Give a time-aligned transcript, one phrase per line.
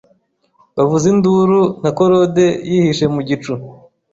[0.75, 3.53] bavuza induru Nka korode yihishe mu gicu